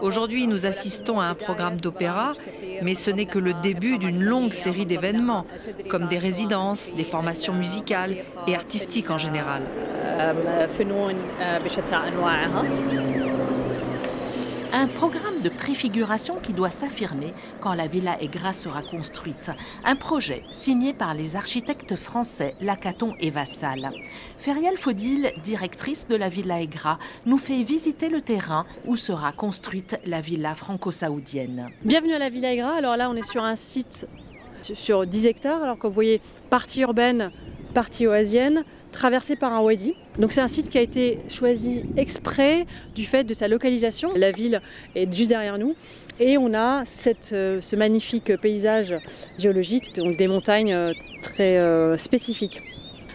Aujourd'hui, 0.00 0.46
nous 0.46 0.64
assistons 0.64 1.20
à 1.20 1.26
un 1.26 1.34
programme 1.34 1.78
d'opéra, 1.78 2.32
mais 2.80 2.94
ce 2.94 3.10
n'est 3.10 3.26
que 3.26 3.38
le 3.38 3.52
début 3.62 3.98
d'une 3.98 4.24
longue 4.24 4.54
série 4.54 4.86
d'événements, 4.86 5.44
comme 5.90 6.06
des 6.06 6.18
résidences, 6.18 6.92
des 6.96 7.04
formations 7.04 7.52
musicales 7.52 8.16
et 8.46 8.54
artistiques 8.54 9.10
en 9.10 9.18
général. 9.18 9.64
Un 14.72 14.86
programme 14.86 15.40
de 15.42 15.48
préfiguration 15.48 16.36
qui 16.42 16.52
doit 16.52 16.68
s'affirmer 16.70 17.32
quand 17.60 17.72
la 17.72 17.86
Villa 17.86 18.20
Aigra 18.20 18.52
sera 18.52 18.82
construite. 18.82 19.50
Un 19.82 19.96
projet 19.96 20.42
signé 20.50 20.92
par 20.92 21.14
les 21.14 21.36
architectes 21.36 21.96
français 21.96 22.54
Lacaton 22.60 23.14
et 23.18 23.30
Vassal. 23.30 23.92
Ferial 24.36 24.76
Faudil, 24.76 25.32
directrice 25.42 26.06
de 26.06 26.16
la 26.16 26.28
Villa 26.28 26.60
Aigra, 26.60 26.98
nous 27.24 27.38
fait 27.38 27.62
visiter 27.62 28.10
le 28.10 28.20
terrain 28.20 28.66
où 28.86 28.96
sera 28.96 29.32
construite 29.32 29.98
la 30.04 30.20
villa 30.20 30.54
franco-saoudienne. 30.54 31.70
Bienvenue 31.82 32.12
à 32.12 32.18
la 32.18 32.28
Villa 32.28 32.52
Aigra. 32.52 32.74
Alors 32.74 32.98
là, 32.98 33.08
on 33.08 33.16
est 33.16 33.28
sur 33.28 33.42
un 33.42 33.56
site 33.56 34.06
sur 34.60 35.06
10 35.06 35.26
hectares. 35.26 35.62
Alors 35.62 35.78
comme 35.78 35.90
vous 35.90 35.94
voyez, 35.94 36.20
partie 36.50 36.82
urbaine, 36.82 37.30
partie 37.72 38.06
oasienne 38.06 38.64
traversé 38.90 39.36
par 39.36 39.52
un 39.52 39.60
wadi. 39.60 39.94
Donc 40.18 40.32
c'est 40.32 40.40
un 40.40 40.48
site 40.48 40.68
qui 40.68 40.78
a 40.78 40.80
été 40.80 41.18
choisi 41.28 41.84
exprès 41.96 42.66
du 42.94 43.04
fait 43.04 43.24
de 43.24 43.34
sa 43.34 43.48
localisation. 43.48 44.12
La 44.14 44.30
ville 44.30 44.60
est 44.94 45.12
juste 45.12 45.28
derrière 45.28 45.58
nous 45.58 45.74
et 46.18 46.36
on 46.36 46.52
a 46.54 46.84
cette, 46.84 47.30
euh, 47.32 47.60
ce 47.60 47.76
magnifique 47.76 48.36
paysage 48.36 48.94
géologique, 49.38 49.94
donc 49.96 50.16
des 50.18 50.28
montagnes 50.28 50.74
euh, 50.74 50.92
très 51.22 51.58
euh, 51.58 51.96
spécifiques. 51.96 52.62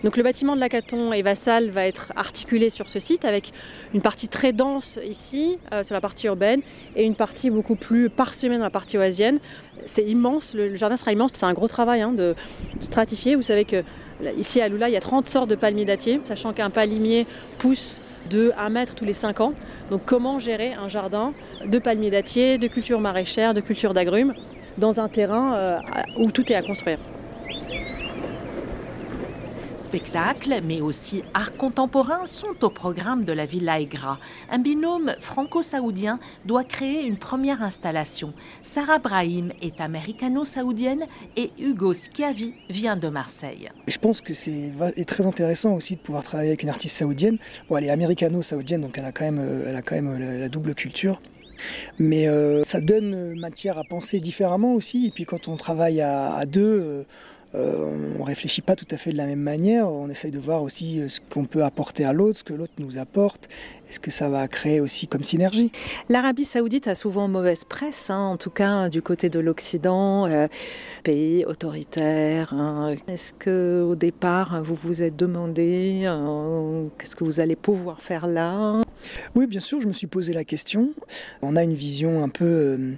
Donc 0.04 0.18
le 0.18 0.24
bâtiment 0.24 0.56
de 0.56 0.60
l'Acaton 0.60 1.14
et 1.14 1.22
Vassal 1.24 1.70
va 1.70 1.88
être 1.88 2.14
articulé 2.16 2.70
sur 2.70 2.90
ce 2.90 3.00
site 3.00 3.26
avec 3.26 3.52
une 3.94 4.02
partie 4.02 4.28
très 4.28 4.54
dense 4.54 5.00
ici, 5.04 5.58
sur 5.82 5.96
la 5.96 6.02
partie 6.02 6.28
urbaine, 6.28 6.62
et 6.96 7.06
une 7.06 7.16
partie 7.16 7.50
beaucoup 7.50 7.76
plus 7.76 8.12
parsemée 8.12 8.58
dans 8.58 8.64
la 8.66 8.70
partie 8.70 9.00
oasienne. 9.00 9.40
C'est 9.88 10.04
immense, 10.04 10.54
le 10.54 10.76
jardin 10.76 10.96
sera 10.96 11.12
immense, 11.12 11.32
c'est 11.34 11.46
un 11.46 11.54
gros 11.54 11.68
travail 11.68 12.02
hein, 12.02 12.12
de 12.12 12.36
stratifier. 12.82 13.36
Vous 13.36 13.42
savez 13.42 13.66
que 13.66 13.84
Ici 14.38 14.62
à 14.62 14.70
Lula, 14.70 14.90
il 14.90 14.94
y 14.94 14.98
a 14.98 15.02
30 15.02 15.28
sortes 15.28 15.50
de 15.50 15.56
palmiers 15.56 15.86
dattiers, 15.86 16.22
sachant 16.24 16.54
qu'un 16.54 16.70
palmier 16.70 17.28
pousse 17.58 18.00
de 18.30 18.54
1 18.58 18.70
mètre 18.70 18.96
tous 18.96 19.06
les 19.06 19.14
5 19.14 19.42
ans. 19.42 19.54
Donc 19.92 20.02
comment 20.06 20.40
gérer 20.40 20.74
un 20.74 20.90
jardin 20.90 21.34
de 21.66 21.80
palmiers 21.80 22.12
dattiers, 22.12 22.58
de 22.58 22.68
cultures 22.68 23.02
maraîchères, 23.02 23.54
de 23.54 23.62
cultures 23.62 23.94
d'agrumes 23.94 24.34
dans 24.78 25.00
un 25.00 25.08
terrain 25.08 25.56
euh, 25.56 25.80
où 26.20 26.32
tout 26.32 26.52
est 26.52 26.56
à 26.56 26.62
construire? 26.62 26.98
Spectacle, 29.96 30.60
mais 30.62 30.82
aussi 30.82 31.24
art 31.34 31.56
contemporain 31.56 32.26
sont 32.26 32.66
au 32.66 32.70
programme 32.70 33.24
de 33.24 33.32
la 33.32 33.46
Villa 33.46 33.80
Egra. 33.80 34.20
Un 34.52 34.60
binôme 34.60 35.16
franco-saoudien 35.22 36.20
doit 36.44 36.66
créer 36.66 37.06
une 37.06 37.16
première 37.16 37.64
installation. 37.64 38.34
Sarah 38.62 39.00
Brahim 39.00 39.54
est 39.62 39.80
américano-saoudienne 39.80 41.06
et 41.38 41.52
Hugo 41.58 41.94
Schiavi 41.94 42.56
vient 42.70 42.98
de 42.98 43.08
Marseille. 43.08 43.70
Je 43.88 43.98
pense 43.98 44.20
que 44.20 44.34
c'est 44.34 44.74
très 45.08 45.26
intéressant 45.26 45.72
aussi 45.76 45.96
de 45.96 46.02
pouvoir 46.02 46.26
travailler 46.26 46.50
avec 46.50 46.64
une 46.64 46.70
artiste 46.70 46.98
saoudienne. 46.98 47.38
Bon, 47.70 47.78
elle 47.78 47.86
est 47.86 47.90
américano-saoudienne, 47.90 48.82
donc 48.82 48.98
elle 48.98 49.06
a 49.06 49.14
quand 49.14 49.24
même, 49.24 49.40
euh, 49.40 49.64
elle 49.70 49.78
a 49.78 49.82
quand 49.82 49.96
même 49.96 50.10
euh, 50.10 50.40
la 50.42 50.50
double 50.50 50.76
culture. 50.76 51.22
Mais 52.00 52.28
euh, 52.28 52.66
ça 52.66 52.82
donne 52.82 53.40
matière 53.40 53.78
à 53.78 53.86
penser 53.86 54.20
différemment 54.20 54.74
aussi. 54.74 55.08
Et 55.08 55.12
puis 55.12 55.24
quand 55.24 55.48
on 55.48 55.56
travaille 55.56 56.02
à, 56.02 56.46
deux, 56.46 57.06
on 57.56 58.20
ne 58.20 58.24
réfléchit 58.24 58.62
pas 58.62 58.76
tout 58.76 58.88
à 58.92 58.98
fait 58.98 59.12
de 59.12 59.18
la 59.18 59.26
même 59.26 59.40
manière. 59.40 59.90
On 59.90 60.10
essaye 60.10 60.32
de 60.32 60.40
voir 60.40 60.62
aussi 60.64 61.02
ce 61.10 61.20
qu'on 61.30 61.46
peut 61.46 61.64
apporter 61.64 62.06
à 62.06 62.14
l'autre, 62.14 62.40
ce 62.40 62.44
que 62.44 62.54
l'autre 62.54 62.74
nous 62.80 62.98
apporte. 62.98 63.48
Est-ce 63.90 64.00
que 64.00 64.12
ça 64.12 64.30
va 64.30 64.48
créer 64.48 64.80
aussi 64.80 65.08
comme 65.08 65.24
synergie? 65.24 65.72
L'Arabie 66.10 66.46
saoudite 66.46 66.88
a 66.88 66.96
souvent 66.96 67.28
mauvaise 67.28 67.66
presse, 67.66 68.10
hein, 68.10 68.20
en 68.20 68.38
tout 68.38 68.50
cas 68.50 68.90
du 68.90 69.02
côté 69.02 69.30
de 69.30 69.40
l'Occident, 69.40 70.26
euh, 70.26 70.48
pays 71.04 71.46
autoritaire. 71.46 72.54
Hein. 72.54 72.96
Est-ce 73.08 73.34
que 73.34 73.86
au 73.88 73.96
départ 73.96 74.62
vous 74.64 74.76
vous 74.76 75.04
êtes 75.04 75.16
demandé 75.16 76.02
euh, 76.06 76.88
qu'est-ce 76.98 77.16
que 77.16 77.24
vous 77.24 77.40
allez 77.40 77.56
pouvoir 77.56 78.02
faire 78.02 78.28
là? 78.28 78.82
Oui, 79.36 79.48
bien 79.48 79.60
sûr, 79.60 79.82
je 79.82 79.88
me 79.88 79.94
suis 79.94 80.08
posé 80.08 80.34
la 80.34 80.44
question. 80.44 80.94
On 81.42 81.56
a 81.56 81.64
une 81.64 81.74
vision 81.74 82.24
un 82.24 82.30
peu, 82.30 82.46
euh, 82.46 82.94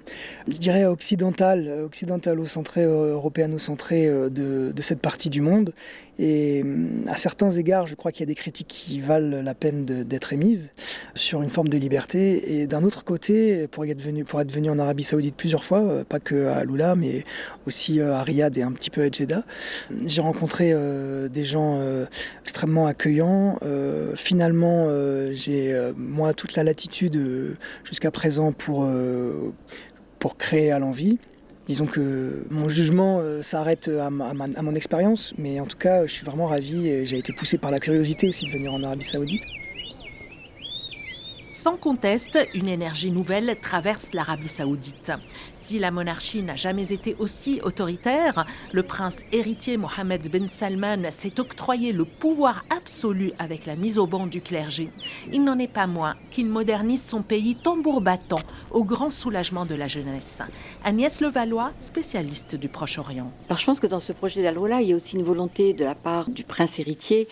je 0.46 0.58
dirais, 0.58 0.84
occidentale, 0.84 1.68
occidentalo-centrée, 1.84 2.84
européano-centrée 2.84 4.06
de, 4.06 4.72
de 4.72 4.82
cette 4.82 5.00
partie 5.00 5.30
du 5.30 5.40
monde. 5.40 5.72
Et 6.18 6.64
à 7.06 7.16
certains 7.16 7.50
égards, 7.50 7.86
je 7.86 7.94
crois 7.94 8.10
qu'il 8.10 8.20
y 8.20 8.24
a 8.24 8.26
des 8.26 8.34
critiques 8.34 8.66
qui 8.68 9.00
valent 9.00 9.40
la 9.40 9.54
peine 9.54 9.84
d'être 9.84 10.32
émises 10.32 10.72
sur 11.14 11.42
une 11.42 11.50
forme 11.50 11.68
de 11.68 11.78
liberté. 11.78 12.60
Et 12.60 12.66
d'un 12.66 12.82
autre 12.82 13.04
côté, 13.04 13.68
pour 13.68 13.84
être, 13.84 14.02
venu, 14.02 14.24
pour 14.24 14.40
être 14.40 14.50
venu 14.50 14.68
en 14.68 14.78
Arabie 14.78 15.04
Saoudite 15.04 15.36
plusieurs 15.36 15.64
fois, 15.64 15.80
euh, 15.80 16.04
pas 16.04 16.18
que 16.18 16.46
à 16.46 16.64
Lula, 16.64 16.96
mais 16.96 17.24
aussi 17.66 18.00
euh, 18.00 18.14
à 18.14 18.22
Riyad 18.22 18.56
et 18.58 18.62
un 18.62 18.72
petit 18.72 18.90
peu 18.90 19.02
à 19.02 19.10
Jeddah, 19.10 19.44
j'ai 20.06 20.20
rencontré 20.20 20.70
euh, 20.72 21.28
des 21.28 21.44
gens 21.44 21.80
extrêmement 22.42 22.86
accueillants. 22.86 23.58
finalement, 24.16 24.88
j'ai 25.32 25.92
moi 25.96 26.34
toute 26.34 26.56
la 26.56 26.62
latitude 26.62 27.56
jusqu'à 27.84 28.10
présent 28.10 28.52
pour, 28.52 28.88
pour 30.18 30.36
créer 30.36 30.70
à 30.70 30.78
l'envie. 30.78 31.18
Disons 31.68 31.86
que 31.86 32.46
mon 32.50 32.68
jugement 32.70 33.20
s'arrête 33.42 33.88
à, 33.88 34.06
à, 34.06 34.10
mon 34.62 34.74
expérience, 34.74 35.34
mais 35.36 35.60
en 35.60 35.66
tout 35.66 35.76
cas, 35.76 36.06
je 36.06 36.12
suis 36.12 36.24
vraiment 36.24 36.46
ravi 36.46 36.88
et 36.88 37.04
j'ai 37.04 37.18
été 37.18 37.34
poussé 37.34 37.58
par 37.58 37.70
la 37.70 37.78
curiosité 37.78 38.26
aussi 38.26 38.46
de 38.46 38.50
venir 38.50 38.72
en 38.72 38.82
Arabie 38.82 39.04
Saoudite. 39.04 39.42
Sans 41.52 41.76
conteste, 41.76 42.38
une 42.54 42.68
énergie 42.68 43.10
nouvelle 43.10 43.56
traverse 43.60 44.12
l'Arabie 44.14 44.48
saoudite. 44.48 45.10
Si 45.68 45.78
la 45.78 45.90
monarchie 45.90 46.42
n'a 46.42 46.56
jamais 46.56 46.94
été 46.94 47.14
aussi 47.18 47.60
autoritaire, 47.62 48.46
le 48.72 48.82
prince 48.82 49.20
héritier 49.32 49.76
Mohammed 49.76 50.26
bin 50.30 50.48
Salman 50.48 51.10
s'est 51.10 51.38
octroyé 51.38 51.92
le 51.92 52.06
pouvoir 52.06 52.64
absolu 52.74 53.32
avec 53.38 53.66
la 53.66 53.76
mise 53.76 53.98
au 53.98 54.06
banc 54.06 54.26
du 54.26 54.40
clergé. 54.40 54.88
Il 55.30 55.44
n'en 55.44 55.58
est 55.58 55.70
pas 55.70 55.86
moins 55.86 56.14
qu'il 56.30 56.46
modernise 56.46 57.02
son 57.02 57.20
pays 57.20 57.54
tambour 57.54 58.00
battant 58.00 58.40
au 58.70 58.82
grand 58.82 59.10
soulagement 59.10 59.66
de 59.66 59.74
la 59.74 59.88
jeunesse. 59.88 60.40
Agnès 60.84 61.20
Levallois, 61.20 61.74
spécialiste 61.80 62.56
du 62.56 62.70
Proche-Orient. 62.70 63.30
Alors 63.50 63.58
je 63.58 63.66
pense 63.66 63.78
que 63.78 63.86
dans 63.86 64.00
ce 64.00 64.14
projet 64.14 64.42
d'Al-Wala, 64.42 64.80
il 64.80 64.88
y 64.88 64.92
a 64.94 64.96
aussi 64.96 65.16
une 65.16 65.22
volonté 65.22 65.74
de 65.74 65.84
la 65.84 65.94
part 65.94 66.30
du 66.30 66.44
prince 66.44 66.78
héritier 66.78 67.28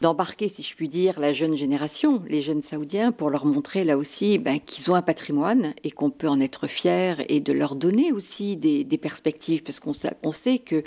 d'embarquer, 0.00 0.48
si 0.48 0.62
je 0.62 0.74
puis 0.74 0.88
dire, 0.88 1.18
la 1.18 1.32
jeune 1.32 1.56
génération, 1.56 2.22
les 2.28 2.42
jeunes 2.42 2.62
saoudiens, 2.62 3.12
pour 3.12 3.30
leur 3.30 3.46
montrer 3.46 3.84
là 3.84 3.96
aussi 3.96 4.38
ben, 4.38 4.60
qu'ils 4.60 4.90
ont 4.90 4.94
un 4.94 5.02
patrimoine 5.02 5.72
et 5.84 5.90
qu'on 5.90 6.10
peut 6.10 6.28
en 6.28 6.40
être 6.40 6.66
fier 6.66 7.24
et 7.28 7.40
de 7.40 7.52
leur 7.52 7.77
donner 7.78 8.12
aussi 8.12 8.56
des, 8.56 8.84
perspectives, 8.98 9.62
parce 9.62 9.80
qu'on 9.80 9.92
sait, 10.32 10.58
qu'il 10.58 10.84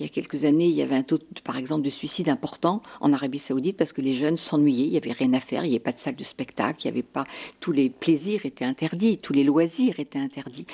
y 0.00 0.04
a 0.04 0.08
quelques 0.08 0.44
années, 0.44 0.66
il 0.66 0.74
y 0.74 0.82
avait 0.82 0.96
un 0.96 1.02
taux, 1.02 1.18
par 1.44 1.56
exemple, 1.56 1.82
de 1.82 1.90
suicide 1.90 2.28
important 2.28 2.82
en 3.00 3.12
Arabie 3.12 3.38
Saoudite 3.38 3.76
parce 3.76 3.92
que 3.92 4.00
les 4.00 4.14
jeunes 4.14 4.36
s'ennuyaient, 4.36 4.86
il 4.86 4.90
n'y 4.90 4.96
avait 4.96 5.12
rien 5.12 5.32
à 5.32 5.40
faire, 5.40 5.64
il 5.64 5.68
n'y 5.68 5.74
avait 5.74 5.82
pas 5.82 5.92
de 5.92 5.98
salle 5.98 6.16
de 6.16 6.24
spectacle, 6.24 6.80
il 6.82 6.86
n'y 6.88 6.92
avait 6.92 7.02
pas 7.02 7.24
tous 7.60 7.72
les 7.72 7.88
plaisirs 7.88 8.44
étaient 8.44 8.64
interdits, 8.64 9.18
tous 9.18 9.32
les 9.32 9.44
loisirs 9.44 10.00
étaient 10.00 10.18
interdits. 10.18 10.66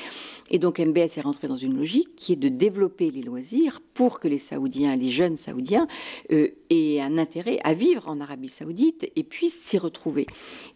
Et 0.51 0.59
donc 0.59 0.79
MBS 0.79 1.19
est 1.19 1.21
rentré 1.21 1.49
dans 1.49 1.57
une 1.57 1.77
logique 1.77 2.17
qui 2.17 2.33
est 2.33 2.37
de 2.37 2.49
développer 2.49 3.11
les 3.11 3.23
loisirs 3.23 3.81
pour 3.95 4.21
que 4.21 4.29
les 4.29 4.39
Saoudiens, 4.39 4.97
les 4.97 5.11
jeunes 5.11 5.37
Saoudiens, 5.37 5.87
euh, 6.33 6.49
aient 6.71 7.01
un 7.01 7.19
intérêt 7.19 7.59
à 7.65 7.75
vivre 7.75 8.09
en 8.09 8.21
Arabie 8.21 8.49
Saoudite 8.49 9.11
et 9.15 9.23
puissent 9.23 9.61
s'y 9.61 9.79
retrouver. 9.79 10.27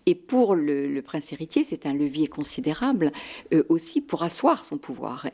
Et 0.06 0.14
pour 0.14 0.54
le, 0.54 1.00
prince 1.02 1.32
héritier, 1.32 1.64
c'est 1.64 1.86
un 1.86 1.94
levier 1.94 2.26
considérable 2.26 3.12
euh, 3.52 3.64
aussi 3.68 4.00
pour 4.00 4.22
asseoir 4.22 4.64
son 4.64 4.71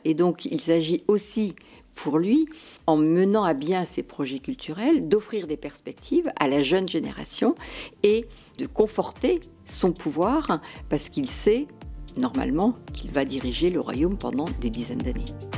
Et 0.05 0.13
donc 0.13 0.45
il 0.45 0.61
s'agit 0.61 1.03
aussi 1.07 1.55
pour 1.95 2.17
lui, 2.17 2.47
en 2.87 2.95
menant 2.95 3.43
à 3.43 3.53
bien 3.53 3.83
ses 3.83 4.03
projets 4.03 4.39
culturels, 4.39 5.09
d'offrir 5.09 5.47
des 5.47 5.57
perspectives 5.57 6.31
à 6.39 6.47
la 6.47 6.63
jeune 6.63 6.87
génération 6.87 7.55
et 8.03 8.25
de 8.57 8.65
conforter 8.67 9.41
son 9.65 9.91
pouvoir 9.91 10.61
parce 10.87 11.09
qu'il 11.09 11.29
sait 11.29 11.67
normalement 12.15 12.75
qu'il 12.93 13.11
va 13.11 13.25
diriger 13.25 13.69
le 13.69 13.81
royaume 13.81 14.17
pendant 14.17 14.45
des 14.61 14.69
dizaines 14.69 14.99
d'années. 14.99 15.48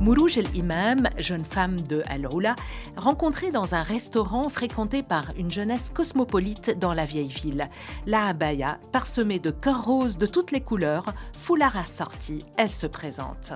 Mourouj 0.00 0.38
el-Imam, 0.38 1.08
jeune 1.18 1.44
femme 1.44 1.78
de 1.82 2.02
Al-Oula, 2.06 2.56
rencontrée 2.96 3.50
dans 3.50 3.74
un 3.74 3.82
restaurant 3.82 4.48
fréquenté 4.48 5.02
par 5.02 5.32
une 5.36 5.50
jeunesse 5.50 5.90
cosmopolite 5.92 6.78
dans 6.78 6.94
la 6.94 7.04
vieille 7.04 7.28
ville. 7.28 7.68
La 8.06 8.28
abaya, 8.28 8.78
parsemée 8.92 9.38
de 9.38 9.50
cœurs 9.50 9.84
roses 9.84 10.16
de 10.16 10.26
toutes 10.26 10.52
les 10.52 10.62
couleurs, 10.62 11.12
foulard 11.36 11.76
assorti, 11.76 12.46
elle 12.56 12.70
se 12.70 12.86
présente. 12.86 13.52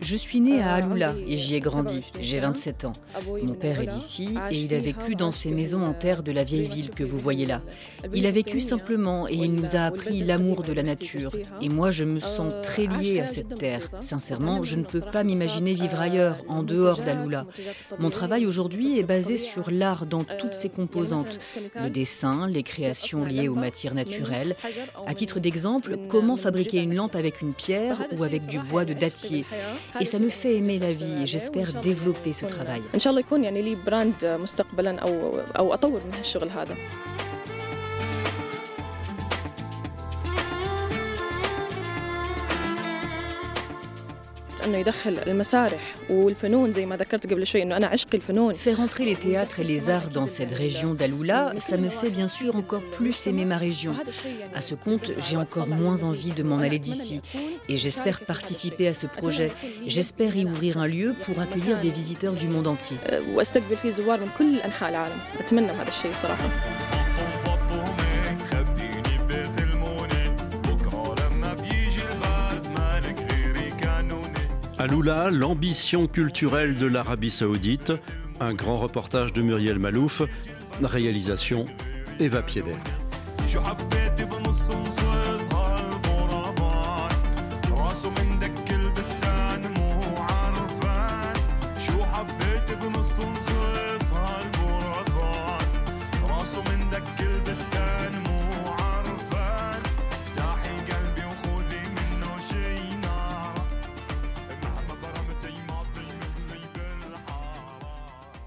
Je 0.00 0.16
suis 0.16 0.40
née 0.40 0.62
à 0.62 0.74
Aloula 0.74 1.14
et 1.26 1.36
j'y 1.36 1.54
ai 1.54 1.60
grandi. 1.60 2.04
J'ai 2.20 2.38
27 2.38 2.84
ans. 2.84 2.92
Mon 3.26 3.54
père 3.54 3.80
est 3.80 3.86
d'ici 3.86 4.30
et 4.50 4.58
il 4.58 4.74
a 4.74 4.78
vécu 4.78 5.14
dans 5.14 5.32
ces 5.32 5.50
maisons 5.50 5.84
en 5.84 5.92
terre 5.92 6.22
de 6.22 6.32
la 6.32 6.44
vieille 6.44 6.68
ville 6.68 6.90
que 6.90 7.04
vous 7.04 7.18
voyez 7.18 7.46
là. 7.46 7.62
Il 8.14 8.26
a 8.26 8.30
vécu 8.30 8.60
simplement 8.60 9.28
et 9.28 9.34
il 9.34 9.54
nous 9.54 9.76
a 9.76 9.80
appris 9.80 10.22
l'amour 10.22 10.62
de 10.62 10.72
la 10.72 10.82
nature. 10.82 11.32
Et 11.60 11.68
moi, 11.68 11.90
je 11.90 12.04
me 12.04 12.20
sens 12.20 12.52
très 12.62 12.86
liée 12.86 13.20
à 13.20 13.26
cette 13.26 13.54
terre. 13.56 13.90
Sincèrement, 14.00 14.62
je 14.62 14.76
ne 14.76 14.84
peux 14.84 15.00
pas 15.00 15.24
m'imaginer 15.24 15.74
vivre 15.74 16.00
ailleurs, 16.00 16.42
en 16.48 16.62
dehors 16.62 17.00
d'Aloula. 17.00 17.46
Mon 17.98 18.10
travail 18.10 18.46
aujourd'hui 18.46 18.98
est 18.98 19.02
basé 19.02 19.36
sur 19.36 19.70
l'art 19.70 20.06
dans 20.06 20.24
toutes 20.24 20.54
ses 20.54 20.68
composantes. 20.68 21.38
Le 21.80 21.90
dessin, 21.90 22.46
les 22.46 22.62
créations 22.62 23.24
liées 23.24 23.48
aux 23.48 23.54
matières 23.54 23.94
naturelles. 23.94 24.56
À 25.06 25.14
titre 25.14 25.40
d'exemple, 25.40 25.98
comment 26.08 26.36
fabriquer 26.36 26.78
une 26.78 26.94
lampe 26.94 27.16
avec 27.16 27.42
une 27.42 27.52
pierre 27.52 27.63
ou 28.16 28.22
avec 28.24 28.46
du 28.46 28.58
bois 28.58 28.84
de 28.84 28.92
dattier. 28.94 29.44
Et 30.00 30.04
ça 30.04 30.18
me 30.18 30.28
fait 30.28 30.56
aimer 30.56 30.78
la 30.78 30.92
vie 30.92 31.22
et 31.22 31.26
j'espère 31.26 31.72
développer 31.80 32.32
ce 32.32 32.46
travail. 32.46 32.82
Faire 48.54 48.80
entrer 48.80 49.04
les 49.04 49.16
théâtres 49.16 49.60
et 49.60 49.64
les 49.64 49.90
arts 49.90 50.08
dans 50.08 50.26
cette 50.26 50.52
région 50.52 50.94
d'Aloula, 50.94 51.52
ça 51.58 51.76
me 51.76 51.88
fait 51.88 52.10
bien 52.10 52.28
sûr 52.28 52.56
encore 52.56 52.82
plus 52.82 53.26
aimer 53.26 53.44
ma 53.44 53.56
région. 53.56 53.94
À 54.54 54.60
ce 54.60 54.74
compte, 54.74 55.10
j'ai 55.18 55.36
encore 55.36 55.68
moins 55.68 56.02
envie 56.02 56.32
de 56.32 56.42
m'en 56.42 56.58
aller 56.58 56.78
d'ici 56.78 57.20
et 57.68 57.76
j'espère 57.76 58.20
participer 58.20 58.88
à 58.88 58.94
ce 58.94 59.06
projet. 59.06 59.52
J'espère 59.86 60.36
y 60.36 60.44
ouvrir 60.44 60.78
un 60.78 60.86
lieu 60.86 61.14
pour 61.22 61.40
accueillir 61.40 61.80
des 61.80 61.90
visiteurs 61.90 62.34
du 62.34 62.48
monde 62.48 62.66
entier. 62.66 62.96
Lula, 74.86 75.30
l'ambition 75.30 76.06
culturelle 76.06 76.76
de 76.76 76.86
l'Arabie 76.86 77.30
saoudite, 77.30 77.92
un 78.40 78.54
grand 78.54 78.78
reportage 78.78 79.32
de 79.32 79.42
Muriel 79.42 79.78
Malouf, 79.78 80.22
réalisation 80.82 81.66
Eva 82.20 82.42
Piedel. 82.42 82.74